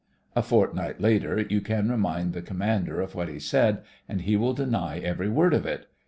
A 0.35 0.41
fortnight 0.41 0.99
later 0.99 1.45
you 1.47 1.61
can 1.61 1.91
remind 1.91 2.33
the 2.33 2.41
commander 2.41 3.01
of 3.01 3.13
what 3.13 3.29
he 3.29 3.37
said, 3.37 3.83
and 4.09 4.21
he 4.21 4.35
will 4.35 4.55
deny 4.55 4.97
every 4.97 5.29
word 5.29 5.53
of 5.53 5.63
it. 5.67 5.85